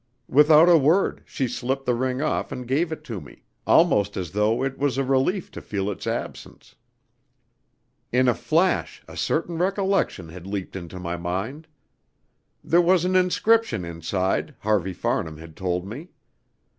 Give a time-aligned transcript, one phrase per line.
[0.27, 4.31] Without a word she slipped the ring off and gave it to me, almost as
[4.31, 6.73] though it was a relief to feel its absence.
[8.11, 11.67] In a flash a certain recollection had leaped into my mind.
[12.63, 16.09] There was an inscription inside, Harvey Farnham had told me.